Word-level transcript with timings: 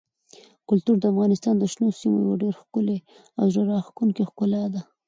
کلتور 0.69 0.95
د 0.99 1.05
افغانستان 1.13 1.55
د 1.57 1.63
شنو 1.73 1.87
سیمو 1.99 2.17
یوه 2.25 2.35
ډېره 2.41 2.57
ښکلې 2.61 2.97
او 3.39 3.45
زړه 3.53 3.63
راښکونکې 3.71 4.23
ښکلا 4.29 4.63
ده. 4.73 4.81